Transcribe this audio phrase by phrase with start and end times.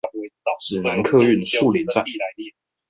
[0.61, 2.03] 指南客運樹林站